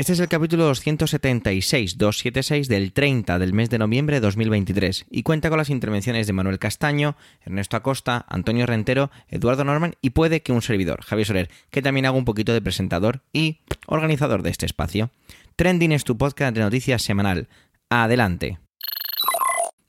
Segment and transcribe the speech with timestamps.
[0.00, 5.22] Este es el capítulo 276, 276 del 30 del mes de noviembre de 2023 y
[5.22, 10.40] cuenta con las intervenciones de Manuel Castaño, Ernesto Acosta, Antonio Rentero, Eduardo Norman y puede
[10.40, 14.48] que un servidor, Javier Soler, que también hago un poquito de presentador y organizador de
[14.48, 15.10] este espacio.
[15.56, 17.48] Trending es tu podcast de noticias semanal.
[17.90, 18.58] Adelante.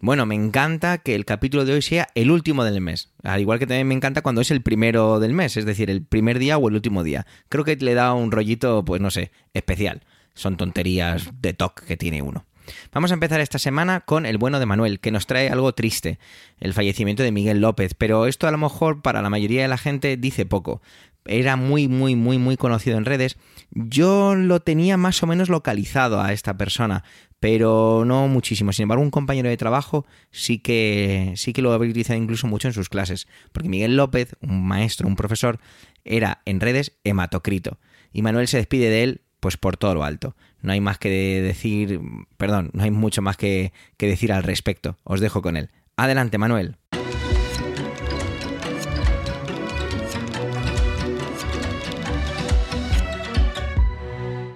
[0.04, 3.12] Bueno, me encanta que el capítulo de hoy sea el último del mes.
[3.22, 6.04] Al igual que también me encanta cuando es el primero del mes, es decir, el
[6.04, 7.28] primer día o el último día.
[7.50, 10.02] Creo que le da un rollito, pues no sé, especial.
[10.34, 12.46] Son tonterías de toque que tiene uno.
[12.92, 16.18] Vamos a empezar esta semana con el bueno de Manuel, que nos trae algo triste,
[16.60, 19.78] el fallecimiento de Miguel López, pero esto a lo mejor para la mayoría de la
[19.78, 20.82] gente dice poco.
[21.26, 23.38] Era muy, muy, muy, muy conocido en redes.
[23.72, 27.04] Yo lo tenía más o menos localizado a esta persona,
[27.40, 28.74] pero no muchísimo.
[28.74, 32.68] Sin embargo, un compañero de trabajo sí que, sí que lo había utilizado incluso mucho
[32.68, 35.60] en sus clases, porque Miguel López, un maestro, un profesor,
[36.04, 37.80] era en redes hematocrito.
[38.12, 40.36] Y Manuel se despide de él pues por todo lo alto.
[40.62, 42.00] No hay más que decir,
[42.38, 44.98] perdón, no hay mucho más que, que decir al respecto.
[45.04, 45.72] Os dejo con él.
[45.98, 46.78] Adelante, Manuel.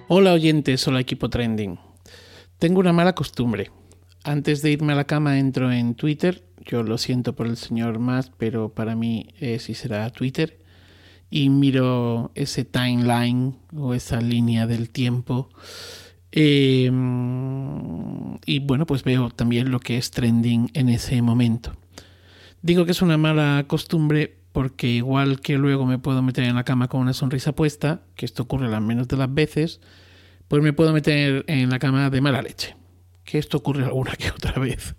[0.08, 1.80] Hola oyentes, hola equipo trending.
[2.60, 3.72] Tengo una mala costumbre.
[4.22, 6.44] Antes de irme a la cama entro en Twitter.
[6.64, 10.60] Yo lo siento por el señor más, pero para mí eh, sí será Twitter.
[11.28, 15.48] Y miro ese timeline o esa línea del tiempo.
[16.30, 16.94] Em,
[18.46, 21.72] y bueno, pues veo también lo que es trending en ese momento.
[22.62, 26.64] Digo que es una mala costumbre porque igual que luego me puedo meter en la
[26.64, 29.82] cama con una sonrisa puesta, que esto ocurre las menos de las veces,
[30.48, 32.74] pues me puedo meter en la cama de mala leche.
[33.22, 34.94] Que esto ocurre alguna que otra vez.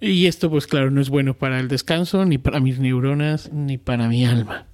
[0.00, 3.76] Y esto, pues claro, no es bueno para el descanso, ni para mis neuronas, ni
[3.76, 4.66] para mi alma.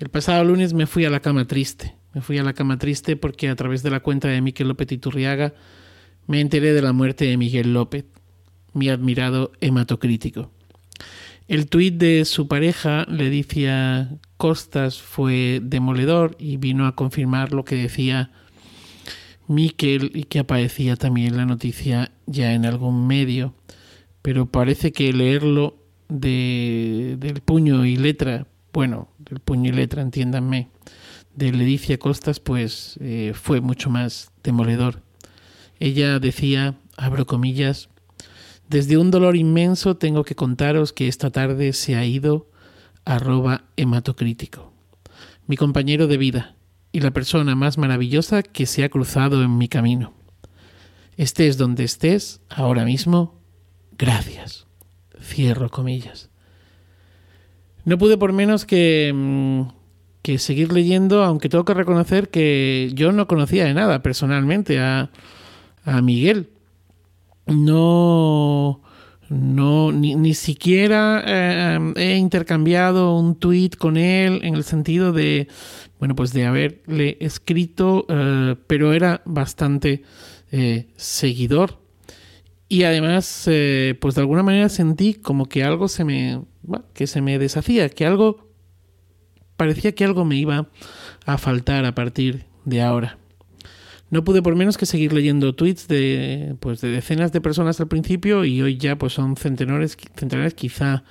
[0.00, 1.94] El pasado lunes me fui a la cama triste.
[2.14, 4.90] Me fui a la cama triste porque a través de la cuenta de Miquel López
[4.90, 5.54] Iturriaga
[6.26, 8.06] me enteré de la muerte de Miguel López,
[8.72, 10.50] mi admirado hematocrítico.
[11.48, 17.74] El tuit de su pareja, Ledicia Costas, fue demoledor y vino a confirmar lo que
[17.74, 18.30] decía
[19.46, 23.54] Miquel y que aparecía también la noticia ya en algún medio,
[24.20, 25.78] pero parece que leerlo
[26.10, 30.68] de, del puño y letra, bueno, del puño y letra, entiéndanme,
[31.34, 35.00] de Ledicia Costas, pues eh, fue mucho más demoledor.
[35.80, 37.88] Ella decía, abro comillas,
[38.68, 42.50] desde un dolor inmenso tengo que contaros que esta tarde se ha ido
[43.04, 44.72] arroba hematocrítico,
[45.46, 46.54] mi compañero de vida,
[46.92, 50.12] y la persona más maravillosa que se ha cruzado en mi camino.
[51.16, 53.40] Estés donde estés, ahora mismo,
[53.98, 54.66] gracias.
[55.20, 56.30] Cierro comillas.
[57.84, 59.62] No pude por menos que, mm,
[60.20, 65.10] que seguir leyendo, aunque tengo que reconocer que yo no conocía de nada personalmente a,
[65.84, 66.50] a Miguel.
[67.48, 68.82] No,
[69.30, 75.48] no, ni, ni siquiera eh, he intercambiado un tweet con él en el sentido de,
[75.98, 80.02] bueno, pues de haberle escrito, eh, pero era bastante
[80.52, 81.78] eh, seguidor.
[82.70, 83.48] Y además,
[83.98, 86.42] pues de alguna manera sentí como que algo se me,
[86.92, 88.46] que se me deshacía, que algo,
[89.56, 90.68] parecía que algo me iba
[91.24, 93.17] a faltar a partir de ahora.
[94.10, 97.88] No pude por menos que seguir leyendo tweets de, pues, de decenas de personas al
[97.88, 101.04] principio y hoy ya pues son centenares, centenares quizá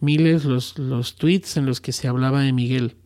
[0.00, 2.96] miles los, los tweets en los que se hablaba de Miguel.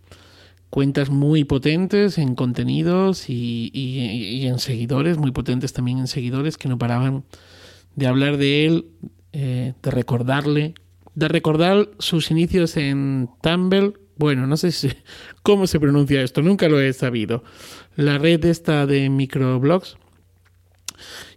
[0.70, 6.68] Cuentas muy potentes en contenidos y, y, en seguidores, muy potentes también en seguidores que
[6.68, 7.24] no paraban
[7.96, 8.86] de hablar de él,
[9.32, 10.74] eh, de recordarle,
[11.14, 13.98] de recordar sus inicios en Tumblr.
[14.18, 14.70] Bueno, no sé
[15.42, 17.44] cómo se pronuncia esto, nunca lo he sabido
[17.96, 19.96] la red esta de microblogs,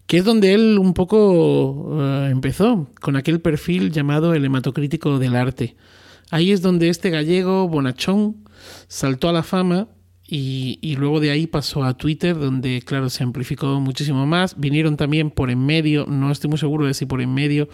[0.07, 5.35] que es donde él un poco eh, empezó, con aquel perfil llamado el hematocrítico del
[5.35, 5.75] arte.
[6.31, 8.43] Ahí es donde este gallego bonachón
[8.87, 9.87] saltó a la fama
[10.27, 14.57] y, luego de ahí pasó a Twitter, donde, claro, se amplificó muchísimo más.
[14.57, 17.67] Vinieron también por en medio, no estoy muy seguro de si por en medio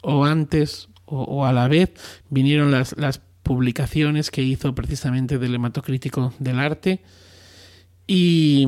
[0.00, 1.90] o antes o, o a la vez,
[2.30, 7.02] vinieron las, las publicaciones que hizo precisamente del hematocrítico del arte
[8.06, 8.66] y,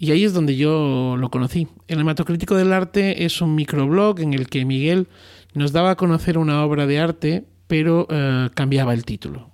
[0.00, 1.68] ahí es donde yo lo conocí.
[1.88, 5.08] El hematocrítico del arte es un microblog en el que Miguel
[5.54, 9.50] nos daba a conocer una obra de arte, pero eh, cambiaba el título.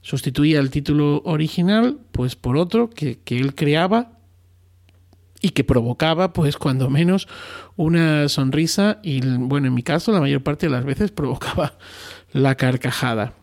[0.00, 4.13] Sustituía el título original pues por otro que, que él creaba
[5.44, 7.28] y que provocaba, pues, cuando menos
[7.76, 11.74] una sonrisa y, bueno, en mi caso, la mayor parte de las veces provocaba
[12.32, 13.34] la carcajada.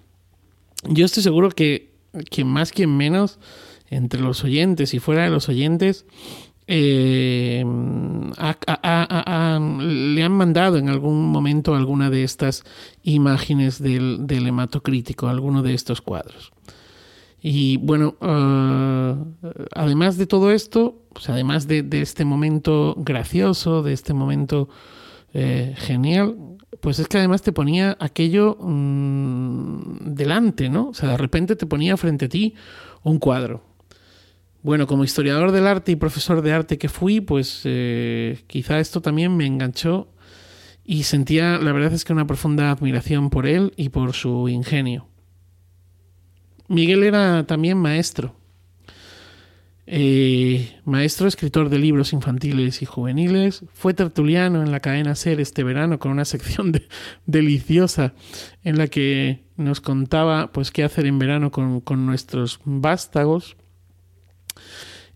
[0.85, 1.91] Yo estoy seguro que
[2.31, 3.37] quien más, quien menos,
[3.91, 6.07] entre los oyentes y fuera de los oyentes,
[6.65, 12.63] eh, le han mandado en algún momento alguna de estas
[13.03, 16.51] imágenes del, del hematocrítico, alguno de estos cuadros.
[17.41, 19.15] Y bueno, ah,
[19.73, 24.69] además de todo esto, pues además de, este momento gracioso, de este momento
[25.33, 26.35] eh, genial,
[26.81, 30.89] pues es que además te ponía aquello mm, delante, ¿no?
[30.89, 32.53] O sea, de repente te ponía frente a ti
[33.03, 33.63] un cuadro.
[34.61, 39.01] Bueno, como historiador del arte y profesor de arte que fui, pues eh, quizá esto
[39.01, 40.07] también me enganchó
[40.85, 45.10] y sentía, la verdad es que una profunda admiración por él y por su ingenio.
[46.71, 48.33] Miguel era también maestro.
[49.85, 53.65] Eh, maestro, escritor de libros infantiles y juveniles.
[53.73, 56.71] Fue tertuliano en la cadena Ser este verano con una sección
[57.25, 58.13] deliciosa
[58.63, 63.57] en la que nos contaba pues qué hacer en verano con, nuestros vástagos.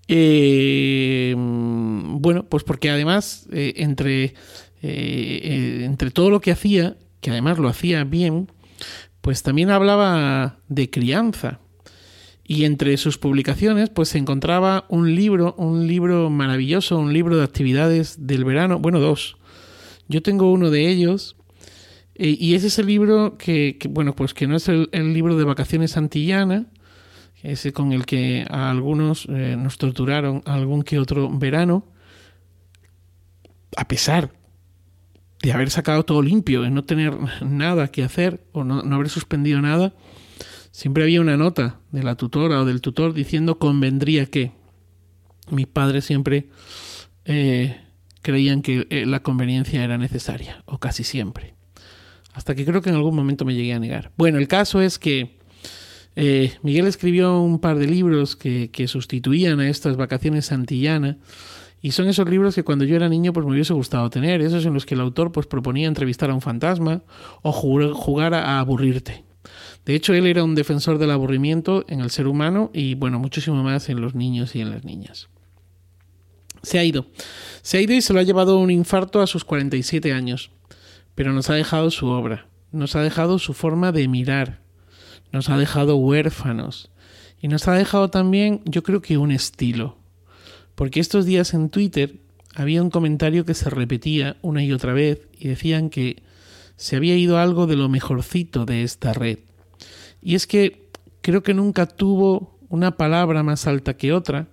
[0.10, 4.34] Eh, bueno, pues porque además eh, entre,
[4.82, 8.50] entre todo lo que hacía, que además lo hacía bien,
[9.26, 11.60] pues también hablaba de crianza.
[12.44, 17.44] Y entre sus publicaciones, pues se encontraba un libro, un libro maravilloso, un libro de
[17.44, 19.38] actividades del verano, bueno, dos.
[20.08, 21.38] Yo tengo uno de ellos,
[22.14, 25.44] eh, y ese es el libro que, bueno, pues que no es el, libro de
[25.44, 26.68] vacaciones antillana,
[27.42, 31.88] ese con el que algunos eh, nos torturaron algún que otro verano,
[33.76, 34.35] a pesar
[35.42, 39.62] de haber sacado todo limpio, de no tener nada que hacer o no, haber suspendido
[39.62, 39.94] nada,
[40.72, 44.52] siempre había una nota de la tutora o del tutor diciendo convendría que.
[45.52, 46.50] Mis padres siempre
[47.24, 47.80] eh,
[48.24, 51.54] creían que eh, la conveniencia era necesaria, o casi siempre.
[52.34, 54.12] Hasta que creo que en algún momento me llegué a negar.
[54.18, 55.38] Bueno, el caso es que
[56.16, 61.18] eh, Miguel escribió un par de libros que, que sustituían a estas vacaciones santillanas
[61.82, 64.66] y son esos libros que cuando yo era niño pues me hubiese gustado tener, esos
[64.66, 67.04] en los que el autor pues proponía entrevistar a un fantasma
[67.42, 69.24] o jugar a aburrirte.
[69.86, 73.62] De hecho, él era un defensor del aburrimiento en el ser humano y bueno, muchísimo
[73.64, 75.30] más en los niños y en las niñas.
[76.64, 77.06] Se ha ido.
[77.62, 80.50] Se ha ido y se lo ha llevado un infarto a sus 47 años.
[81.14, 84.60] Pero nos ha dejado su obra, nos ha dejado su forma de mirar,
[85.32, 86.92] nos ha dejado huérfanos
[87.40, 89.98] y nos ha dejado también, yo creo que un estilo.
[90.76, 92.20] Porque estos días en Twitter
[92.54, 96.24] había un comentario que se repetía una y otra vez y decían que
[96.78, 99.40] se había ido algo de lo mejorcito de esta red.
[100.22, 100.90] Y es que
[101.22, 104.48] creo que nunca tuvo una palabra más alta que otra,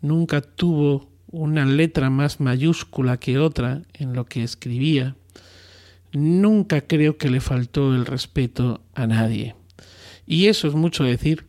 [0.00, 5.16] nunca tuvo una letra más mayúscula que otra en lo que escribía.
[6.12, 9.54] Nunca creo que le faltó el respeto a nadie.
[10.26, 11.44] Y eso es mucho decir.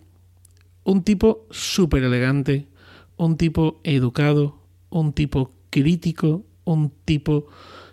[0.84, 2.68] Un tipo súper elegante,
[3.22, 4.58] un tipo educado,
[4.90, 7.46] un tipo crítico, un tipo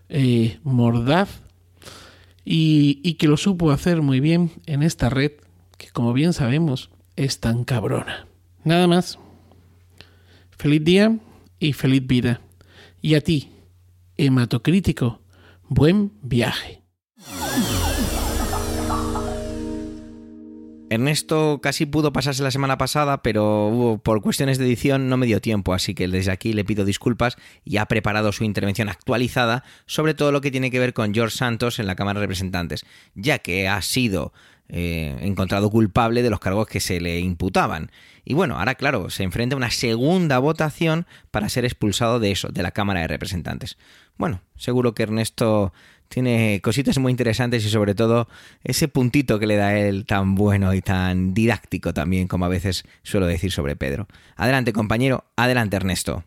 [0.08, 1.42] eh, mordaz
[2.46, 5.32] y, y que lo supo hacer muy bien en esta red
[5.76, 8.26] que como bien sabemos es tan cabrona.
[8.64, 9.18] Nada más.
[10.56, 11.18] Feliz día
[11.60, 12.40] y feliz vida.
[13.02, 13.50] Y a ti,
[14.16, 15.20] hematocrítico,
[15.68, 16.82] buen viaje.
[20.90, 25.40] Ernesto casi pudo pasarse la semana pasada, pero por cuestiones de edición no me dio
[25.40, 30.14] tiempo, así que desde aquí le pido disculpas y ha preparado su intervención actualizada sobre
[30.14, 33.38] todo lo que tiene que ver con George Santos en la Cámara de Representantes, ya
[33.38, 34.32] que ha sido
[34.70, 37.90] eh, encontrado culpable de los cargos que se le imputaban.
[38.24, 42.48] Y bueno, ahora claro, se enfrenta a una segunda votación para ser expulsado de eso,
[42.48, 43.78] de la Cámara de Representantes.
[44.18, 45.72] Bueno, seguro que Ernesto
[46.08, 48.28] tiene cositas muy interesantes y sobre todo
[48.64, 52.84] ese puntito que le da él tan bueno y tan didáctico también como a veces
[53.02, 54.08] suelo decir sobre Pedro.
[54.36, 56.24] Adelante compañero, adelante Ernesto.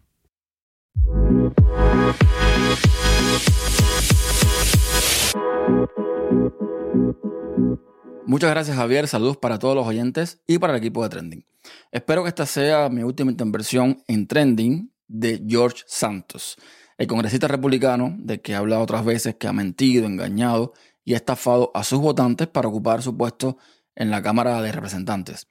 [8.26, 11.46] Muchas gracias Javier, saludos para todos los oyentes y para el equipo de Trending.
[11.92, 16.58] Espero que esta sea mi última intervención en Trending de George Santos
[16.98, 21.72] el congresista republicano, de que ha hablado otras veces que ha mentido, engañado y estafado
[21.74, 23.58] a sus votantes para ocupar su puesto
[23.96, 25.48] en la Cámara de Representantes.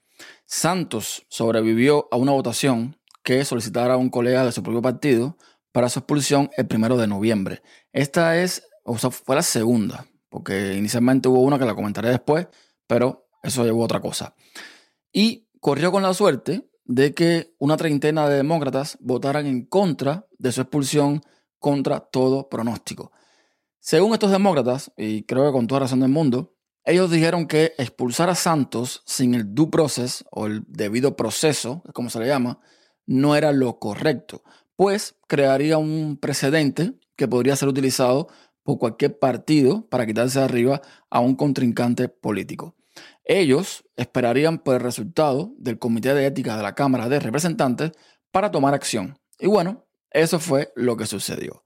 [0.46, 5.36] Santos sobrevivió a una votación que solicitara a un colega de su propio partido
[5.72, 7.62] para su expulsión el primero de noviembre.
[7.92, 12.48] Esta es, o sea, fue la segunda, porque inicialmente hubo una que la comentaré después,
[12.86, 14.34] pero eso llevó a otra cosa.
[15.12, 20.50] y corrió con la suerte de que una treintena de demócratas votaran en contra de
[20.50, 21.22] su expulsión
[21.60, 23.12] contra todo pronóstico.
[23.78, 28.28] Según estos demócratas, y creo que con toda razón del mundo, ellos dijeron que expulsar
[28.28, 32.58] a Santos sin el due process o el debido proceso, como se le llama,
[33.06, 34.42] no era lo correcto,
[34.74, 38.26] pues crearía un precedente que podría ser utilizado
[38.64, 42.74] por cualquier partido para quitarse de arriba a un contrincante político.
[43.32, 47.92] Ellos esperarían por el resultado del Comité de Ética de la Cámara de Representantes
[48.32, 49.20] para tomar acción.
[49.38, 51.62] Y bueno, eso fue lo que sucedió.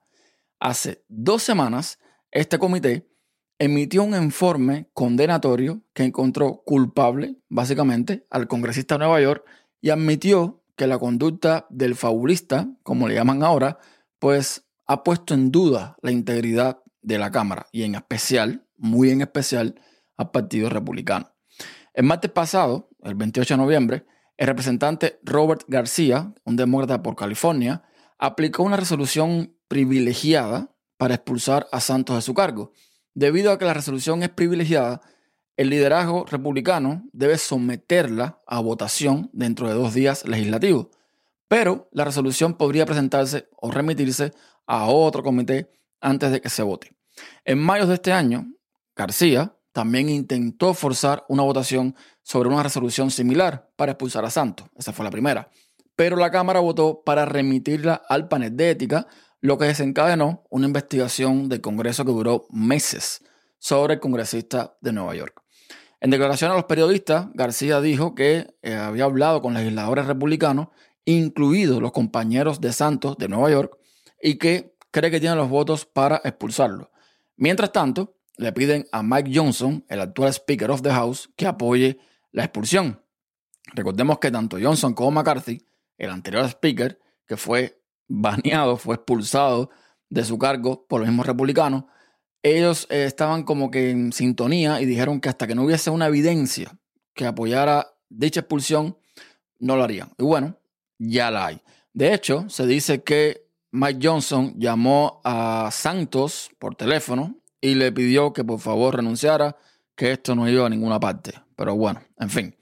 [0.61, 1.99] Hace dos semanas,
[2.33, 3.09] este comité
[3.59, 9.47] emitió un informe condenatorio que encontró culpable, básicamente, al congresista de Nueva York
[9.81, 13.79] y admitió que la conducta del fabulista, como le llaman ahora,
[14.19, 19.23] pues ha puesto en duda la integridad de la Cámara y en especial, muy en
[19.23, 19.81] especial,
[20.19, 21.34] al Partido Republicano.
[21.95, 27.85] El martes pasado, el 28 de noviembre, el representante Robert García, un demócrata por California,
[28.19, 32.73] aplicó una resolución privilegiada para expulsar a Santos de su cargo.
[33.15, 35.03] Debido a que la resolución es privilegiada,
[35.57, 40.89] el liderazgo republicano debe someterla a votación dentro de dos días legislativos.
[41.47, 44.33] Pero la resolución podría presentarse o remitirse
[44.67, 45.71] a otro comité
[46.01, 46.97] antes de que se vote.
[47.45, 48.53] En mayo de este año,
[48.97, 54.69] García también intentó forzar una votación sobre una resolución similar para expulsar a Santos.
[54.77, 55.51] Esa fue la primera.
[55.97, 59.09] Pero la Cámara votó para remitirla al panel de ética,
[59.41, 63.25] lo que desencadenó una investigación del Congreso que duró meses
[63.59, 65.43] sobre el congresista de Nueva York.
[66.01, 70.69] En declaración a los periodistas, García dijo que eh, había hablado con legisladores republicanos,
[71.05, 73.77] incluidos los compañeros de Santos de Nueva York,
[74.23, 76.93] y que cree que tiene los votos para expulsarlo.
[77.37, 81.99] Mientras tanto, le piden a Mike Johnson, el actual Speaker of the House, que apoye
[82.33, 83.01] la expulsión.
[83.75, 85.65] Recordemos que tanto Johnson como McCarthy,
[85.99, 89.71] el anterior Speaker, que fue baneado, fue expulsado
[90.11, 91.85] de su cargo por los mismos republicanos,
[92.43, 96.09] ellos eh, estaban como que en sintonía y dijeron que hasta que no hubiese una
[96.09, 96.79] evidencia
[97.15, 98.99] que apoyara dicha expulsión,
[99.59, 100.13] no lo harían.
[100.19, 100.59] Y bueno,
[100.99, 101.61] ya la hay.
[101.93, 108.35] De hecho, se dice que Mike Johnson llamó a Santos por teléfono y le pidió
[108.35, 109.57] que por favor renunciara,
[109.97, 111.33] que esto no iba a ninguna parte.
[111.57, 112.57] Pero bueno, en fin.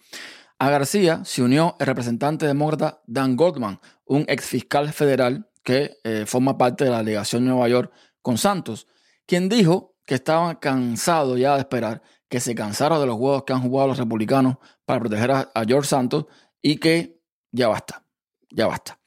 [0.60, 6.22] A García se unió el representante demócrata Dan Goldman, un ex fiscal federal que eh,
[6.24, 8.86] forma parte de la delegación de Nueva York con Santos,
[9.26, 13.54] quien dijo que estaba cansado ya de esperar, que se cansara de los juegos que
[13.54, 16.26] han jugado los republicanos para proteger a George Santos
[16.60, 18.04] y que ya basta,
[18.50, 19.01] ya basta.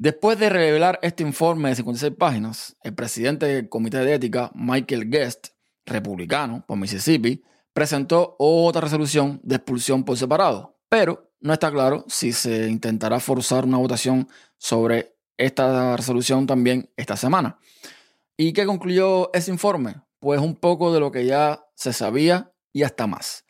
[0.00, 5.10] Después de revelar este informe de 56 páginas, el presidente del Comité de Ética, Michael
[5.10, 5.48] Guest,
[5.84, 12.32] republicano por Mississippi, presentó otra resolución de expulsión por separado, pero no está claro si
[12.32, 14.26] se intentará forzar una votación
[14.56, 17.58] sobre esta resolución también esta semana.
[18.38, 19.96] ¿Y qué concluyó ese informe?
[20.18, 23.44] Pues un poco de lo que ya se sabía y hasta más.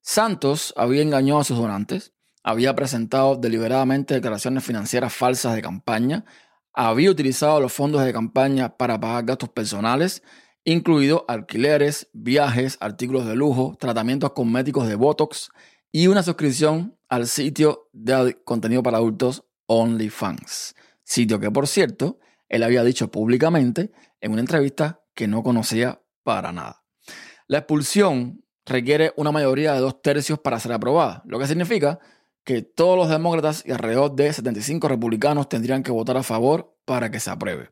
[0.00, 2.12] Santos había engañado a sus donantes,
[2.46, 6.24] había presentado deliberadamente declaraciones financieras falsas de campaña,
[6.72, 10.22] había utilizado los fondos de campaña para pagar gastos personales,
[10.62, 15.50] incluidos alquileres, viajes, artículos de lujo, tratamientos cosméticos de Botox
[15.90, 20.76] y una suscripción al sitio de contenido para adultos OnlyFans.
[21.02, 26.52] Sitio que, por cierto, él había dicho públicamente en una entrevista que no conocía para
[26.52, 26.84] nada.
[27.48, 31.98] La expulsión requiere una mayoría de dos tercios para ser aprobada, lo que significa
[32.46, 37.10] que todos los demócratas y alrededor de 75 republicanos tendrían que votar a favor para
[37.10, 37.70] que se apruebe.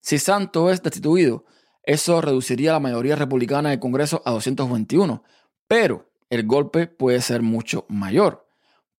[0.00, 1.44] Si Santo es destituido,
[1.82, 5.24] eso reduciría la mayoría republicana del Congreso a 221,
[5.66, 8.46] pero el golpe puede ser mucho mayor,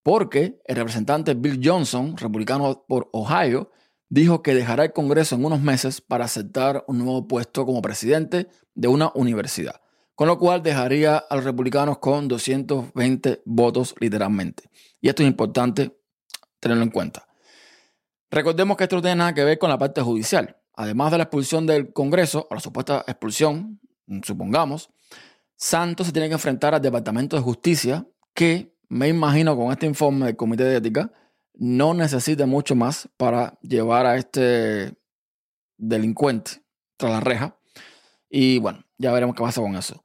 [0.04, 3.72] porque el representante Bill Johnson, republicano por Ohio,
[4.10, 8.50] dijo que dejará el Congreso en unos meses para aceptar un nuevo puesto como presidente
[8.76, 9.80] de una universidad
[10.16, 14.70] con lo cual dejaría a los republicanos con 220 votos literalmente.
[15.04, 16.00] Y esto es importante
[16.62, 17.28] tenerlo en cuenta.
[18.32, 20.56] Recordemos que esto no tiene nada que ver con la parte judicial.
[20.76, 23.82] Además de la expulsión del Congreso, o la supuesta expulsión,
[24.24, 24.90] supongamos,
[25.58, 30.28] Santos se tiene que enfrentar al Departamento de Justicia, que me imagino con este informe
[30.28, 31.12] del Comité de Ética,
[31.54, 34.96] no necesita mucho más para llevar a este
[35.76, 36.64] delincuente
[36.96, 37.58] tras la reja.
[38.30, 40.02] Y bueno, ya veremos qué pasa con eso.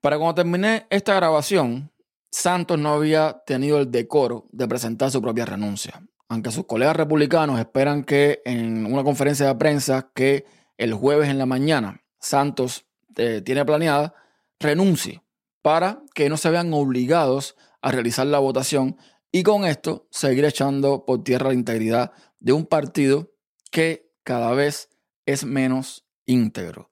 [0.00, 1.90] Para cuando terminé esta grabación,
[2.36, 6.02] Santos no había tenido el decoro de presentar su propia renuncia.
[6.28, 10.44] Aunque sus colegas republicanos esperan que en una conferencia de prensa que
[10.76, 12.84] el jueves en la mañana Santos
[13.16, 14.14] eh, tiene planeada,
[14.60, 15.22] renuncie.
[15.62, 18.98] para que no se vean obligados a realizar la votación
[19.32, 23.32] y con esto seguir echando por tierra la integridad de un partido
[23.70, 24.90] que cada vez
[25.24, 26.90] es menos íntegro.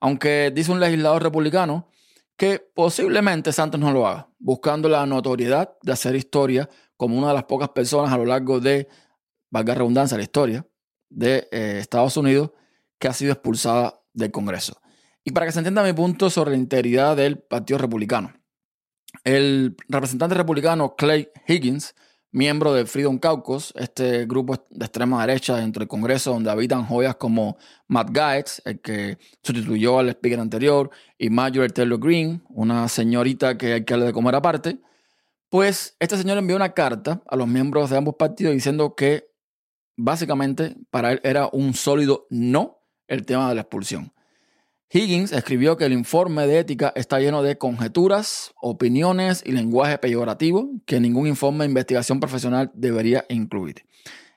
[0.00, 1.90] Aunque dice un legislador republicano
[2.36, 7.34] que posiblemente Santos no lo haga, buscando la notoriedad de hacer historia como una de
[7.34, 8.88] las pocas personas a lo largo de,
[9.50, 10.66] valga redundancia, la historia
[11.08, 12.50] de eh, Estados Unidos
[12.98, 14.80] que ha sido expulsada del Congreso.
[15.24, 18.34] Y para que se entienda mi punto sobre la integridad del Partido Republicano.
[19.24, 21.94] El representante republicano Clay Higgins,
[22.36, 27.16] miembro del Freedom Caucus, este grupo de extrema derecha dentro del Congreso donde habitan joyas
[27.16, 27.56] como
[27.88, 33.72] Matt Gaetz, el que sustituyó al speaker anterior, y Marjorie Taylor Greene, una señorita que
[33.72, 34.78] hay que darle de comer aparte,
[35.48, 39.30] pues este señor envió una carta a los miembros de ambos partidos diciendo que
[39.96, 44.12] básicamente para él era un sólido no el tema de la expulsión.
[44.90, 50.70] Higgins escribió que el informe de ética está lleno de conjeturas, opiniones y lenguaje peyorativo
[50.86, 53.84] que ningún informe de investigación profesional debería incluir.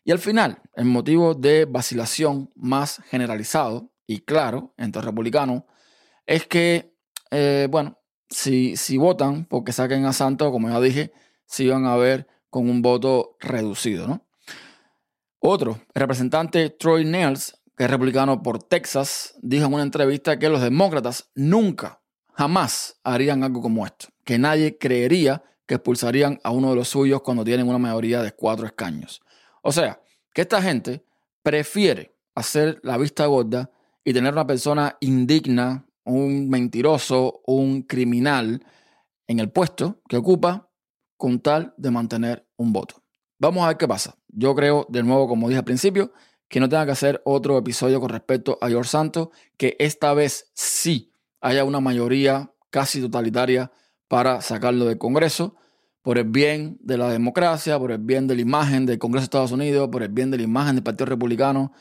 [0.04, 5.64] Y al final, el motivo de vacilación más generalizado y claro entre republicanos
[6.26, 6.96] es que,
[7.30, 11.12] eh, bueno, si, si votan porque saquen a Santos, como ya dije,
[11.46, 14.26] si van a ver con un voto reducido, ¿no?
[15.42, 20.50] Otro, el representante Troy Nails que es republicano por Texas, dijo en una entrevista que
[20.50, 22.02] los demócratas nunca,
[22.34, 27.22] jamás harían algo como esto, que nadie creería que expulsarían a uno de los suyos
[27.22, 29.22] cuando tienen una mayoría de cuatro escaños.
[29.62, 30.02] O sea,
[30.34, 31.06] que esta gente
[31.42, 33.72] prefiere hacer la vista gorda
[34.04, 38.62] y tener una persona indigna, un mentiroso, un criminal
[39.26, 40.70] en el puesto que ocupa
[41.16, 43.02] con tal de mantener un voto.
[43.38, 44.18] Vamos a ver qué pasa.
[44.28, 46.12] Yo creo, de nuevo, como dije al principio,
[46.50, 50.52] que no tenga que hacer otro episodio con respecto a George Santos, que esta vez
[50.54, 53.72] sí haya una mayoría casi totalitaria
[54.08, 55.56] para sacarlo del Congreso,
[56.02, 59.26] por el bien de la democracia, por el bien de la imagen del Congreso de
[59.26, 61.72] Estados Unidos, por el bien de la imagen del Partido Republicano,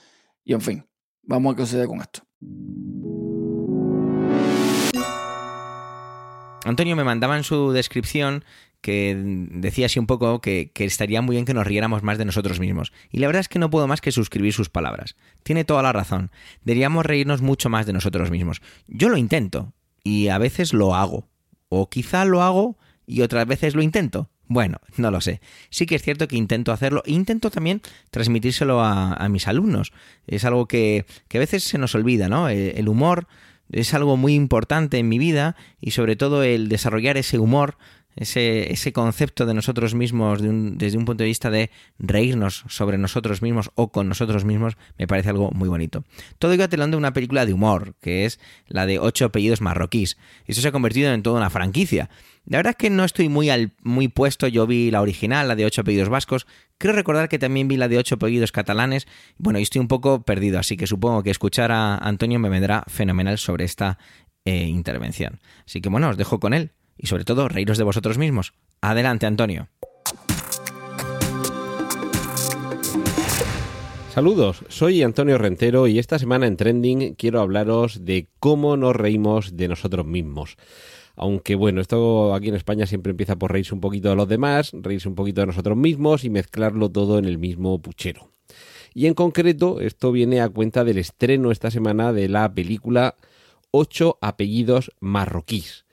[0.45, 0.87] y en fin,
[1.23, 2.21] vamos a qué sucede con esto.
[6.65, 8.45] Antonio me mandaba en su descripción
[8.81, 12.61] que decía así un poco que, estaría muy bien que nos riéramos más de nosotros
[12.61, 12.93] mismos.
[13.11, 15.17] Y la verdad es que no puedo más que suscribir sus palabras.
[15.43, 16.31] Tiene toda la razón.
[16.65, 18.63] Deberíamos reírnos mucho más de nosotros mismos.
[18.87, 19.73] Yo lo intento
[20.05, 21.29] y a veces lo hago.
[21.69, 24.31] O quizá lo hago y otras veces lo intento.
[24.47, 25.41] Bueno, no lo sé.
[25.69, 27.03] Sí que es cierto que intento hacerlo.
[27.05, 29.93] E intento también transmitírselo a, mis alumnos.
[30.27, 32.49] Es algo que, a veces se nos olvida, ¿no?
[32.49, 33.27] Eh, el humor
[33.71, 37.77] es algo muy importante en mi vida y sobre todo el desarrollar ese humor
[38.19, 43.43] ese, ese concepto de nosotros mismos desde un punto de vista de reírnos sobre nosotros
[43.43, 46.05] mismos o con nosotros mismos, me parece algo muy bonito.
[46.39, 50.19] Todo ello telón de una película de humor, que es la de ocho apellidos marroquíes.
[50.47, 52.11] Eso se ha convertido en toda una franquicia.
[52.45, 53.51] La verdad es que no estoy muy,
[53.83, 56.47] muy puesto, yo vi la original, la de ocho apellidos vascos,
[56.79, 60.23] creo recordar que también vi la de ocho apellidos catalanes, bueno, y estoy un poco
[60.23, 63.99] perdido, así que supongo que escuchar a Antonio me vendrá fenomenal sobre esta
[64.47, 65.41] eh, intervención.
[65.67, 68.53] Así que bueno, os dejo con él y sobre todo reíros de vosotros mismos.
[68.81, 69.69] Adelante, Antonio.
[74.19, 79.57] Saludos, soy Antonio Rentero y esta semana en Trending quiero hablaros de cómo nos reímos
[79.57, 80.57] de nosotros mismos.
[81.15, 84.73] Aunque bueno, esto aquí en España siempre empieza por reírse un poquito de los demás,
[84.73, 88.33] reírse un poquito de nosotros mismos y mezclarlo todo en el mismo puchero.
[88.93, 93.15] Y en concreto, esto viene a cuenta del estreno esta semana de la película
[93.71, 95.85] Ocho apellidos marroquíes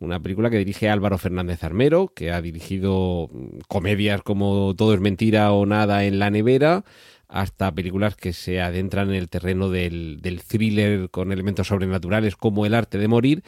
[0.00, 5.00] una película que dirige Álvaro Fernández Armero, que ha dirigido mm, comedias como Todo es
[5.00, 6.84] mentira o nada en la nevera,
[7.28, 12.74] hasta películas que se adentran en el terreno del, thriller con elementos sobrenaturales como El
[12.74, 13.42] arte de morir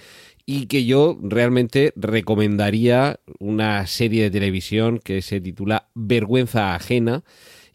[0.44, 7.22] y que yo realmente recomendaría una serie de televisión que se titula Vergüenza ajena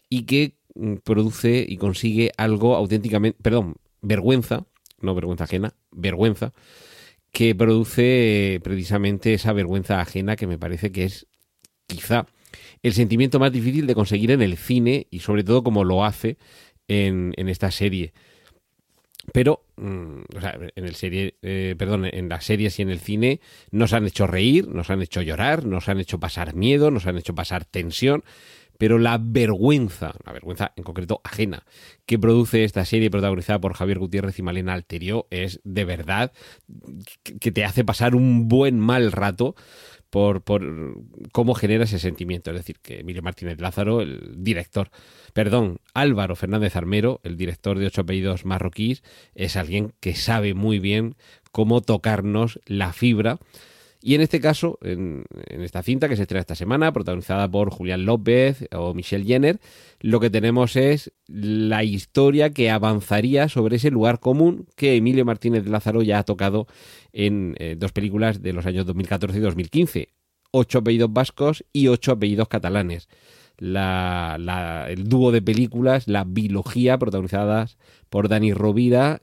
[0.08, 4.66] y que mm, produce y consigue algo auténticamente, perdón, vergüenza,
[5.00, 6.52] no vergüenza ajena, vergüenza,
[7.32, 11.26] que produce precisamente esa vergüenza ajena que me parece que es
[11.86, 12.26] quizá
[12.82, 16.36] el sentimiento más difícil de conseguir en el cine y sobre todo como lo hace
[16.88, 18.12] en, esta serie.
[19.32, 22.98] Pero, mm, o sea, en el serie, eh, perdón, en las series y en el
[22.98, 23.40] cine
[23.70, 27.16] nos han hecho reír, nos han hecho llorar, nos han hecho pasar miedo, nos han
[27.16, 28.24] hecho pasar tensión
[28.82, 31.64] pero la vergüenza, la vergüenza en concreto ajena,
[32.04, 36.32] que produce esta serie protagonizada por Javier Gutiérrez y Malena Alterio es de verdad
[37.40, 39.54] que te hace pasar un buen mal rato
[40.10, 40.42] por,
[41.30, 42.50] cómo genera ese sentimiento.
[42.50, 44.90] Es decir, que Emilio Martínez Lázaro, el director,
[45.32, 49.04] perdón, Álvaro Fernández Armero, el director de Ocho Apellidos Marroquíes,
[49.36, 51.14] es alguien que sabe muy bien
[51.52, 53.38] cómo tocarnos la fibra
[54.04, 58.04] Y en este caso, en, esta cinta que se estrena esta semana, protagonizada por Julián
[58.04, 59.60] López o Michelle Jenner,
[60.00, 65.66] lo que tenemos es la historia que avanzaría sobre ese lugar común que Emilio Martínez
[65.66, 66.66] Lázaro ya ha tocado
[67.12, 70.08] en eh, dos películas de los años 2014 y 2015.
[70.50, 73.08] Ocho apellidos vascos y ocho apellidos catalanes.
[73.58, 77.78] el dúo de películas, la bilogía, protagonizadas
[78.10, 79.22] por Dani Rovira,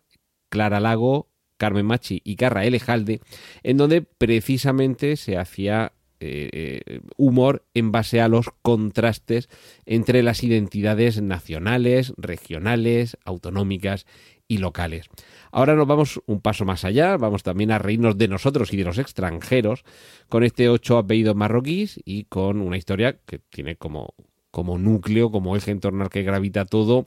[0.50, 1.29] Clara Lago,
[1.60, 3.22] Carmen Machi y Carra Elejalde,
[3.62, 5.92] en donde precisamente se hacía
[6.22, 6.50] eh,
[6.86, 9.48] eh, humor en base a los contrastes
[9.86, 14.06] entre las identidades nacionales, regionales, autonómicas
[14.48, 15.06] y locales.
[15.52, 18.84] Ahora nos vamos un paso más allá, vamos también a reírnos de nosotros y de
[18.84, 19.86] los extranjeros
[20.28, 24.14] con este ocho apellidos marroquíes y con una historia que tiene como
[24.60, 27.06] como núcleo, como eje en torno al que gravita todo,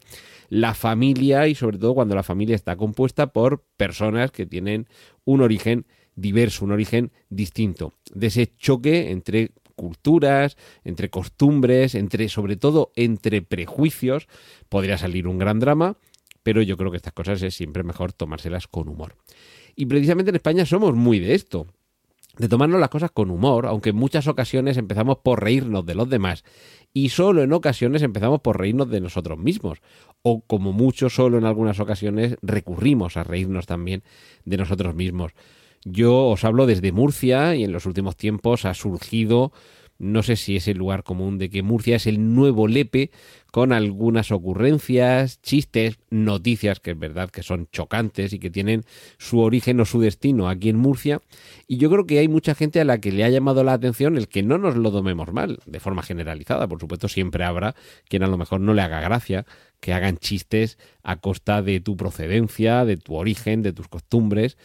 [0.49, 4.87] la familia y sobre todo cuando la familia está compuesta por personas que tienen
[5.27, 5.85] un origen
[6.17, 7.93] diverso, un origen distinto.
[8.15, 14.29] De ese choque entre culturas, entre costumbres, entre sobre todo entre prejuicios,
[14.71, 15.99] podría salir un gran drama,
[16.43, 19.17] pero yo creo que estas cosas es siempre mejor tomárselas con humor.
[19.77, 21.67] Y precisamente en España somos muy de esto
[22.39, 26.09] de tomarnos las cosas con humor, aunque en muchas ocasiones empezamos por reírnos de los
[26.09, 26.45] demás
[26.95, 29.79] y solo en ocasiones empezamos por reírnos de nosotros mismos,
[30.23, 34.03] o como mucho solo en algunas ocasiones recurrimos a reírnos también
[34.45, 35.33] de nosotros mismos.
[35.85, 39.53] Yo os hablo desde Murcia y en los últimos tiempos ha surgido
[40.03, 43.13] no sé si es el lugar común de que Murcia es el nuevo Lepe
[43.53, 48.85] con algunas ocurrencias, chistes, noticias que es verdad que son chocantes y que tienen
[49.19, 51.23] su origen o su destino aquí en Murcia.
[51.69, 54.17] Y yo creo que hay mucha gente a la que le ha llamado la atención
[54.17, 56.67] el que no nos lo tomemos mal, de forma generalizada.
[56.67, 57.77] Por supuesto, siempre habrá
[58.09, 59.47] quien a lo mejor no le haga gracia
[59.79, 64.59] que hagan chistes a costa de tu procedencia, de tu origen, de tus costumbres.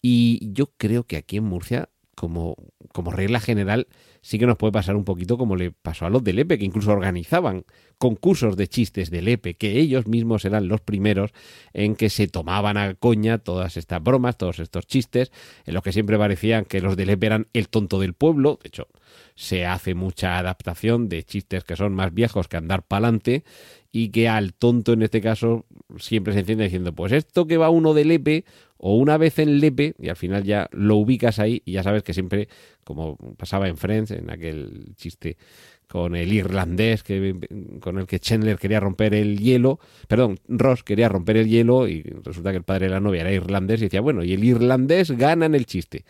[0.00, 2.56] Y yo creo que aquí en Murcia, como,
[2.92, 3.88] como regla general,
[4.20, 6.64] sí que nos puede pasar un poquito como le pasó a los de Lepe, que
[6.64, 7.64] incluso organizaban
[7.98, 11.32] concursos de chistes de Lepe, que ellos mismos eran los primeros
[11.72, 15.32] en que se tomaban a coña todas estas bromas, todos estos chistes,
[15.64, 18.58] en los que siempre parecían que los de Lepe eran el tonto del pueblo.
[18.62, 18.88] De hecho,
[19.34, 23.44] se hace mucha adaptación de chistes que son más viejos que andar pa'lante
[23.90, 25.66] y que al tonto en este caso
[25.98, 28.44] siempre se enciende diciendo, pues esto que va uno de Lepe
[28.84, 32.02] o una vez en Lepe y al final ya lo ubicas ahí y ya sabes
[32.02, 32.48] que siempre,
[32.82, 35.36] como pasaba en Friends, en aquel chiste
[35.86, 37.36] con el irlandés que,
[37.80, 42.02] con el que Chandler quería romper el hielo, perdón, Ross quería romper el hielo y
[42.24, 45.12] resulta que el padre de la novia era irlandés y decía, bueno, y el irlandés
[45.12, 46.04] gana en el chiste.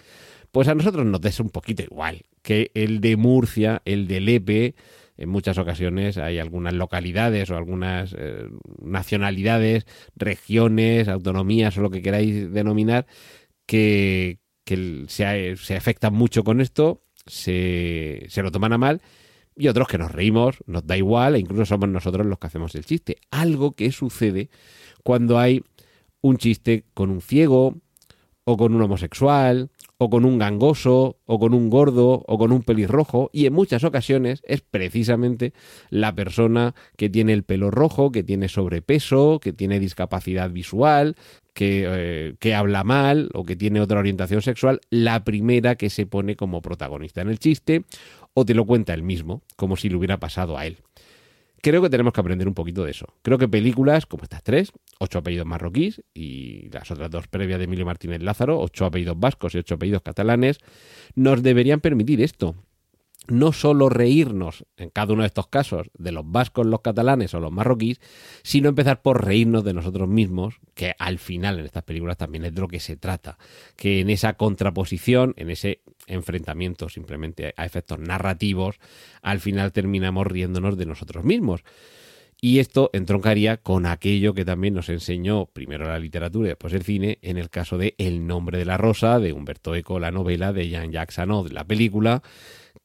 [0.51, 4.75] Pues a nosotros nos des un poquito igual que el de Murcia, el de Lepe,
[5.17, 8.49] en muchas ocasiones hay algunas localidades o algunas eh,
[8.81, 13.07] nacionalidades, regiones, autonomías o lo que queráis denominar,
[13.67, 14.39] que,
[15.09, 19.03] se, se, afectan mucho con esto, se, se lo toman a mal
[19.55, 22.75] y otros que nos reímos, nos da igual e incluso somos nosotros los que hacemos
[22.75, 23.19] el chiste.
[23.31, 24.51] Algo que sucede
[25.03, 25.63] cuando hay
[26.21, 27.77] un chiste con un ciego
[28.45, 29.71] o con un homosexual
[30.03, 33.85] o con un gangoso, o con un gordo, o con un pelirrojo, y en muchas
[33.85, 35.53] ocasiones es precisamente
[35.91, 41.15] la persona que tiene el pelo rojo, que tiene sobrepeso, que tiene discapacidad visual,
[41.55, 46.07] que, eh, que habla mal o que tiene otra orientación sexual, la primera que se
[46.07, 47.85] pone como protagonista en el chiste,
[48.35, 50.79] o te lo cuenta él mismo, como si le hubiera pasado a él
[51.63, 53.07] creo que tenemos que aprender un poquito de eso.
[53.23, 57.65] Creo que películas como estas tres, ocho apellidos marroquíes y las otras dos previas de
[57.65, 60.59] Emilio Martínez Lázaro, ocho apellidos vascos y ocho apellidos catalanes,
[61.15, 62.57] nos deberían permitir esto,
[63.29, 67.41] no solo reírnos en cada uno de estos casos de los vascos, los catalanes o
[67.41, 68.01] los marroquíes,
[68.43, 72.55] sino empezar por reírnos de nosotros mismos, que al final en estas películas también es
[72.55, 73.39] de lo que se trata,
[73.77, 78.81] que en esa contraposición, en ese enfrentamiento simplemente a efectos narrativos,
[79.23, 81.63] al final terminamos riéndonos de nosotros mismos.
[82.45, 86.83] Y esto entroncaría con aquello que también nos enseñó primero la literatura y después el
[86.83, 90.53] cine, en el caso de El nombre de la rosa, de Humberto Eco, la novela
[90.53, 92.25] de Jean-Jacques Anod, la película,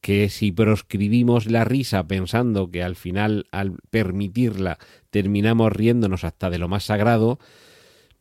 [0.01, 4.77] que si proscribimos la risa pensando que al final, al permitirla,
[5.09, 7.39] terminamos riéndonos hasta de lo más sagrado,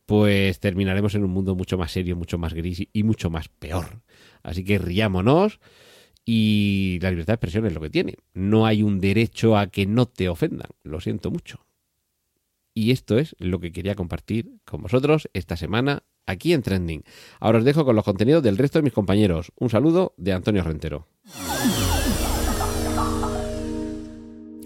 [0.05, 4.01] pues terminaremos en un mundo mucho más serio, mucho más gris y mucho más peor.
[4.41, 5.59] Así que riámonos
[6.25, 8.15] y la libertad de expresión es lo que tiene.
[8.33, 10.69] No hay un derecho a que no te ofendan.
[10.83, 11.65] Lo siento mucho.
[12.73, 17.03] Y esto es lo que quería compartir con vosotros esta semana aquí en Trending.
[17.39, 19.51] Ahora os dejo con los contenidos del resto de mis compañeros.
[19.57, 21.07] Un saludo de Antonio Rentero.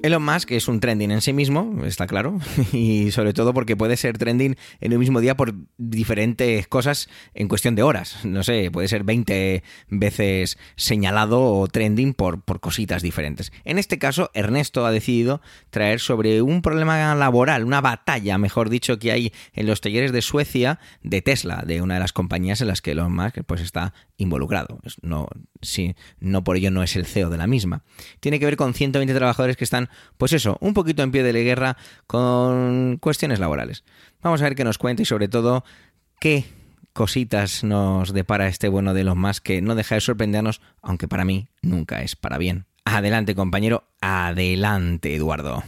[0.03, 2.39] Elon Musk es un trending en sí mismo, está claro,
[2.73, 7.47] y sobre todo porque puede ser trending en un mismo día por diferentes cosas en
[7.47, 8.25] cuestión de horas.
[8.25, 13.51] No sé, puede ser 20 veces señalado o trending por, por cositas diferentes.
[13.63, 18.97] En este caso, Ernesto ha decidido traer sobre un problema laboral, una batalla, mejor dicho,
[18.97, 22.67] que hay en los talleres de Suecia de Tesla, de una de las compañías en
[22.67, 24.79] las que Elon Musk pues, está involucrado.
[25.01, 25.27] No,
[25.61, 27.83] sí, no por ello no es el CEO de la misma.
[28.19, 31.33] Tiene que ver con 120 trabajadores que están pues eso, un poquito en pie de
[31.33, 33.83] la guerra con cuestiones laborales.
[34.21, 35.63] Vamos a ver qué nos cuenta y sobre todo
[36.19, 36.45] qué
[36.93, 41.25] cositas nos depara este bueno de los más que no deja de sorprendernos, aunque para
[41.25, 42.65] mí nunca es para bien.
[42.85, 45.63] Adelante compañero, adelante Eduardo.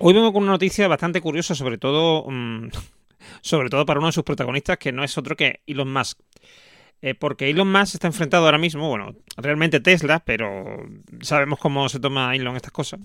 [0.00, 2.68] Hoy vengo con una noticia bastante curiosa, sobre todo mmm,
[3.40, 6.20] sobre todo para uno de sus protagonistas, que no es otro que Elon Musk.
[7.02, 10.86] Eh, porque Elon Musk está enfrentado ahora mismo, bueno, realmente Tesla, pero
[11.20, 13.00] sabemos cómo se toma Elon estas cosas.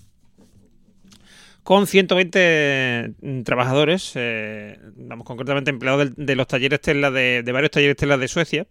[1.64, 8.18] Con 120 trabajadores, eh, vamos, concretamente empleados de, los talleres Tesla, de, varios talleres Tesla
[8.18, 8.66] de Suecia,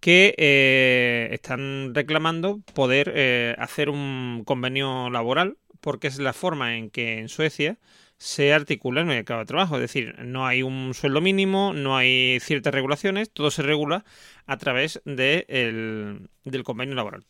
[0.00, 7.18] que eh, están reclamando poder hacer un convenio laboral, porque es la forma en que
[7.18, 7.78] en Suecia
[8.18, 9.76] se articula el mercado de trabajo.
[9.76, 14.04] Es decir, no hay un sueldo mínimo, no hay ciertas regulaciones, todo se regula
[14.46, 15.46] a través de
[16.44, 17.24] del convenio laboral.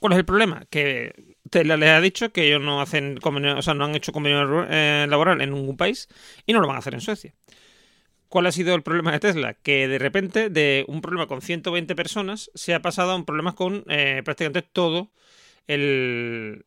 [0.00, 0.64] ¿Cuál es el problema?
[0.70, 4.12] Que Tesla les ha dicho que ellos no hacen convenio, o sea, no han hecho
[4.12, 6.08] convenio eh, laboral en ningún país
[6.46, 7.34] y no lo van a hacer en Suecia.
[8.28, 9.54] ¿Cuál ha sido el problema de Tesla?
[9.54, 13.54] Que de repente de un problema con 120 personas se ha pasado a un problema
[13.54, 15.12] con eh, prácticamente todo
[15.66, 16.64] el,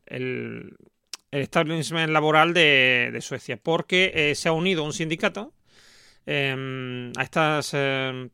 [1.36, 5.54] el establishment laboral de, Suecia, porque eh, se ha unido un sindicato
[6.26, 8.30] em, a estas em,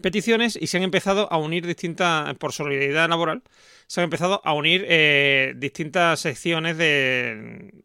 [0.00, 3.42] peticiones y se han empezado a unir distintas, por solidaridad laboral,
[3.86, 7.84] se han empezado a unir eh, distintas secciones de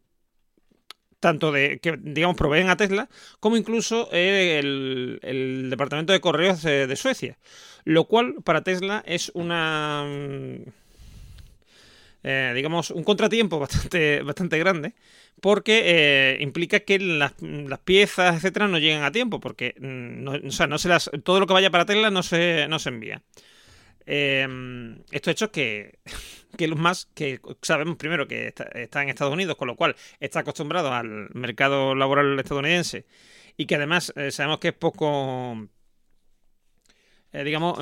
[1.20, 3.08] tanto de que digamos proveen a Tesla
[3.40, 7.38] como incluso el, departamento de correos de Suecia
[7.84, 10.04] lo cual para Tesla es una
[12.28, 14.94] eh, digamos, un contratiempo bastante, bastante grande,
[15.40, 17.32] porque eh, implica que las,
[17.84, 21.46] piezas, etcétera, no lleguen a tiempo, porque mm, no, o no se las, todo lo
[21.46, 23.22] que vaya para Tesla no se, no se envía.
[24.06, 26.00] Em, esto hecho que,
[26.58, 30.40] que los más que sabemos primero que está, en Estados Unidos, con lo cual está
[30.40, 33.06] acostumbrado al mercado laboral estadounidense
[33.56, 35.68] y que además eh, sabemos que es poco,
[37.32, 37.78] digamos,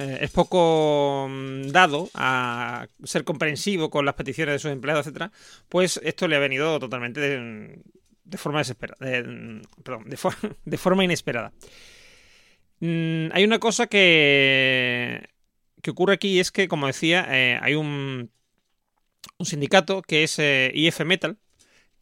[0.00, 5.30] eh, es poco mm, dado a ser comprensivo con las peticiones de sus empleados, etcétera,
[5.68, 10.04] pues esto le ha venido totalmente de, forma desesperada, de, perdón,
[10.64, 11.52] de, forma inesperada.
[12.80, 15.28] Mm, hay una cosa que,
[15.82, 18.30] que ocurre aquí es que, como decía, eh, hay un,
[19.36, 21.36] un sindicato que es eh, IF Metal,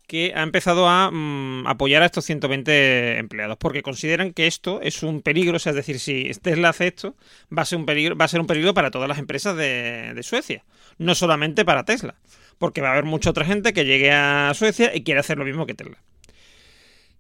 [0.09, 5.03] que ha empezado a mm, apoyar a estos 120 empleados porque consideran que esto es
[5.03, 7.15] un peligro, es decir, si Tesla hace esto,
[7.57, 10.19] va a ser un peligro, va a ser un peligro para todas las empresas de,
[10.23, 10.65] Suecia,
[10.97, 12.17] no solamente para Tesla,
[12.57, 15.45] porque va a haber mucha otra gente que llegue a Suecia y quiere hacer lo
[15.45, 15.99] mismo que Tesla.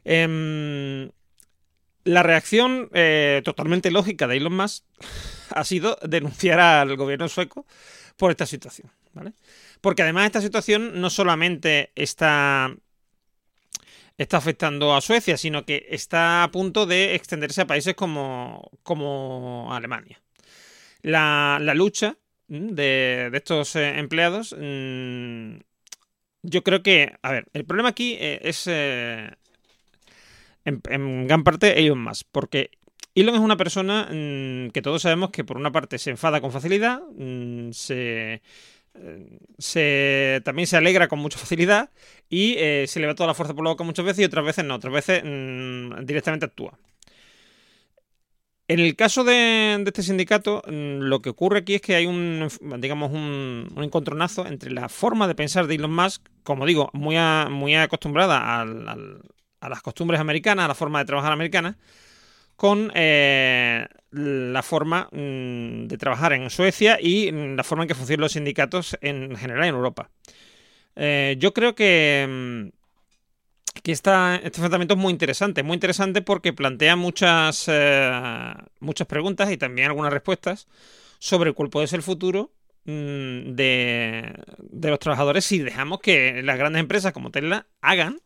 [0.04, 1.10] Em,
[2.04, 4.84] la reacción eh, totalmente lógica de Elon Musk
[5.54, 7.66] ha sido denunciar al gobierno sueco
[8.16, 9.34] por esta situación, ¿vale?
[9.80, 12.74] Porque además esta situación no solamente está,
[14.16, 19.72] está afectando a Suecia, sino que está a punto de extenderse a países como, como
[19.72, 20.20] Alemania.
[21.02, 22.16] La, lucha
[22.48, 25.58] de, estos eh, empleados, mm,
[26.42, 29.30] yo creo que, a ver, el problema aquí eh, es eh,
[30.64, 32.70] en, gran parte Elon Musk, porque
[33.14, 36.52] Elon es una persona mm, que todos sabemos que por una parte se enfada con
[36.52, 38.42] facilidad, mm, se
[39.58, 41.90] se, también se alegra con mucha facilidad
[42.28, 44.44] y eh, se le va toda la fuerza por la boca muchas veces y otras
[44.44, 46.78] veces no, otras veces mm, directamente actúa.
[48.68, 52.48] En el caso de, este sindicato, mm, lo que ocurre aquí es que hay un,
[52.78, 57.16] digamos, un, encontronazo entre la forma de pensar de Elon Musk, como digo, muy,
[57.50, 61.78] muy acostumbrada a las costumbres americanas, a la forma de trabajar americana,
[62.58, 67.94] con eh, la forma mm, de trabajar en Suecia y mm, la forma en que
[67.94, 70.10] funcionan los sindicatos en general en Europa.
[70.96, 72.68] Eh, yo creo que, mm,
[73.84, 74.10] que este
[74.42, 80.12] enfrentamiento es muy interesante, muy interesante porque plantea muchas, eh, muchas preguntas y también algunas
[80.12, 80.66] respuestas
[81.20, 82.50] sobre cuál puede ser el futuro
[82.84, 88.20] de, de los trabajadores si dejamos que las grandes empresas como Tesla hagan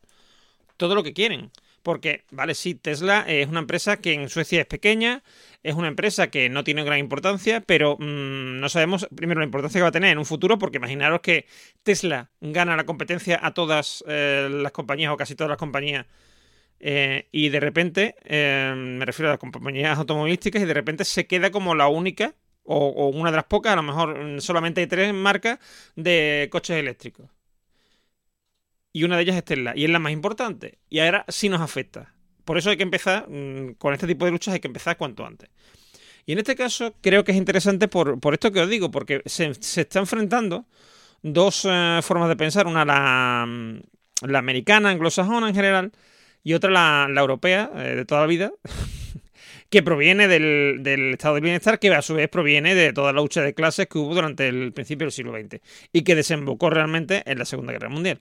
[0.78, 1.50] todo lo que quieren.
[1.82, 5.22] Porque, vale, sí, Tesla es una empresa que en Suecia es pequeña,
[5.64, 9.78] es una empresa que no tiene gran importancia, pero mmm, no sabemos primero la importancia
[9.78, 11.46] que va a tener en un futuro, porque imaginaros que
[11.82, 16.06] Tesla gana la competencia a todas eh, las compañías o casi todas las compañías.
[16.80, 21.26] Eh, y de repente, eh, me refiero a las compañías automovilísticas, y de repente se
[21.26, 24.80] queda como la única, o, o una de las pocas, a lo mejor mm, solamente
[24.80, 25.58] hay tres marcas
[25.96, 27.28] de coches eléctricos
[28.92, 30.78] y una de ellas es Tesla, y es la más importante.
[30.90, 32.14] Y ahora sí nos afecta.
[32.44, 35.24] Por eso hay que empezar, mmm, con este tipo de luchas hay que empezar cuanto
[35.24, 35.48] antes.
[36.26, 39.22] Y en este caso creo que es interesante por, por esto que os digo, porque
[39.26, 40.66] se, se está enfrentando
[41.22, 43.46] dos eh, formas de pensar, una la,
[44.22, 45.92] la, americana, anglosajona en general,
[46.44, 48.52] y otra la, la europea, eh, de toda la vida,
[49.70, 53.20] que proviene del, del, estado del bienestar, que a su vez proviene de toda la
[53.20, 55.60] lucha de clases que hubo durante el principio del siglo XX,
[55.92, 58.20] y que desembocó realmente en la Segunda Guerra Mundial.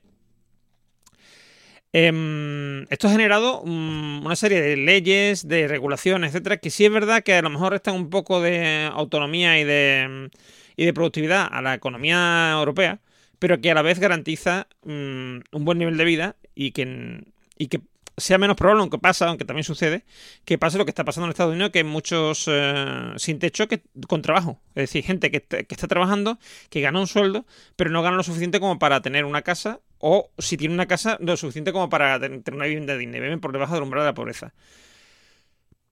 [1.92, 6.92] Eh, esto ha generado um, una serie de leyes, de regulaciones, etcétera, que sí es
[6.92, 10.30] verdad que a lo mejor restan un poco de autonomía y de,
[10.76, 13.00] y de productividad a la economía europea,
[13.38, 17.24] pero que a la vez garantiza um, un buen nivel de vida y que,
[17.58, 17.80] y que
[18.16, 20.04] sea menos probable, aunque pasa, aunque también sucede,
[20.44, 23.68] que pase lo que está pasando en Estados Unidos, que hay muchos eh, sin techo
[23.68, 24.60] que con trabajo.
[24.74, 26.38] Es decir, gente que, que, está trabajando,
[26.70, 30.30] que gana un sueldo, pero no gana lo suficiente como para tener una casa, o
[30.36, 33.52] si tiene una casa, lo suficiente como para tener una vivienda digna, y viven por
[33.52, 34.52] debajo del umbral de la pobreza.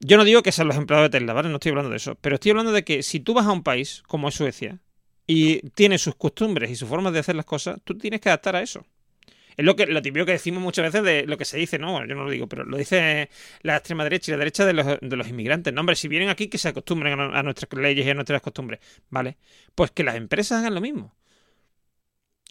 [0.00, 1.48] Yo no digo que sean los empleados de Tesla, ¿vale?
[1.48, 2.16] No estoy hablando de eso.
[2.16, 4.80] Pero estoy hablando de que si tú vas a un país como es Suecia
[5.26, 8.56] y tiene sus costumbres y sus formas de hacer las cosas, tú tienes que adaptar
[8.56, 8.84] a eso.
[9.56, 12.04] Es lo que lo típico que decimos muchas veces de lo que se dice, no,
[12.04, 13.28] yo no lo digo, pero lo dice
[13.62, 15.72] la extrema derecha y la derecha de los, de los inmigrantes.
[15.72, 18.80] No, hombre, si vienen aquí que se acostumbren a, nuestras leyes y a nuestras costumbres,
[19.10, 19.36] ¿vale?
[19.74, 21.14] Pues que las empresas hagan lo mismo.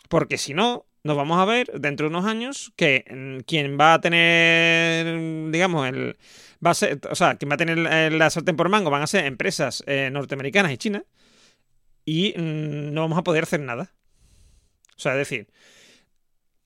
[0.07, 3.95] Porque si no, nos vamos a ver dentro de unos años que mm, quien va
[3.95, 6.17] a tener, digamos, el
[6.65, 7.77] va a ser, o sea, quien va a tener
[8.11, 11.03] la sartén por mango van a ser empresas eh, norteamericanas y chinas
[12.05, 13.93] y mmm, no vamos a poder hacer nada.
[14.97, 15.47] O sea, es decir,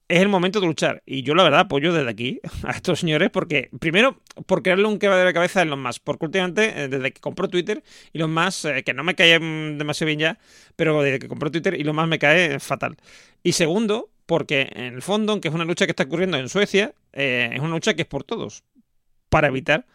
[0.08, 1.04] es el momento de luchar.
[1.06, 5.00] Y yo, la verdad, apoyo desde aquí a estos señores porque, primero, por crearle un
[5.00, 6.02] quebra de la cabeza a Elon Musk.
[6.04, 10.20] Porque últimamente, desde que compró Twitter, Elon Musk, eh, que no me cae demasiado bien
[10.20, 10.40] ya,
[10.76, 12.96] pero desde que compró Twitter, Elon Musk me cae fatal.
[13.44, 16.94] Y segundo, porque en el fondo, aunque es una lucha que está ocurriendo en Suecia,
[17.12, 18.64] eh, es una lucha que es por todos.
[19.30, 19.86] Para evitar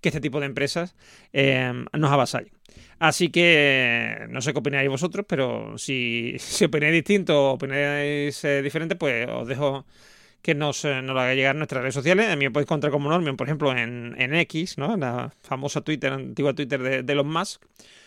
[0.00, 0.94] que este tipo de empresas
[1.32, 2.52] eh, nos avasallen.
[2.98, 8.62] Así que no sé qué opináis vosotros, pero si, si opináis distinto o opináis eh,
[8.62, 9.86] diferente, pues os dejo
[10.42, 12.28] que nos, eh, nos lo haga llegar nuestras redes sociales.
[12.28, 14.96] A mí me podéis encontrar como Normion, por ejemplo, en, en X, ¿no?
[14.96, 17.62] la famosa Twitter, antigua Twitter de, de Elon Musk,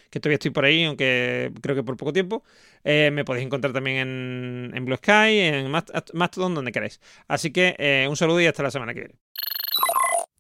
[0.09, 2.43] que todavía estoy por ahí, aunque creo que por poco tiempo.
[2.83, 6.99] Eh, me podéis encontrar también en, Blue Sky, en Mastodon, donde queráis.
[7.27, 9.15] Así que eh, un saludo y hasta la semana que viene.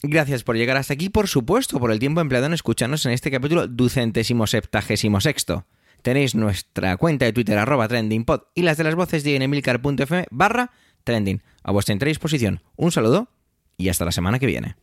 [0.03, 3.31] Gracias por llegar hasta aquí, por supuesto, por el tiempo empleado en escucharnos en este
[3.31, 5.65] capítulo ducentésimo septagésimo sexto.
[6.03, 10.71] Tenéis nuestra cuenta de Twitter arroba trendingpod y las de las voces de emilcar.fm barra
[11.03, 12.61] trending a vuestra entera disposición.
[12.75, 13.29] Un saludo
[13.75, 14.75] y hasta la semana que viene.